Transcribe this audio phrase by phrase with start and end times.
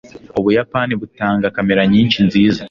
[0.39, 2.59] Ubuyapani butanga kamera nyinshi nziza